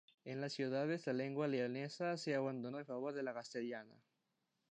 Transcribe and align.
En 0.25 0.41
las 0.41 0.53
ciudades 0.53 1.05
la 1.05 1.13
lengua 1.13 1.47
leonesa 1.47 2.17
se 2.17 2.33
abandonó 2.33 2.79
en 2.79 2.87
favor 2.87 3.13
de 3.13 3.21
la 3.21 3.35
castellana. 3.35 3.93